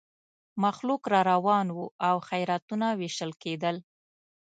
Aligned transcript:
مخلوق 0.63 1.03
را 1.11 1.21
روان 1.31 1.67
وو 1.75 1.85
او 2.07 2.15
خیراتونه 2.29 2.87
وېشل 2.99 3.31
کېدل. 3.43 3.77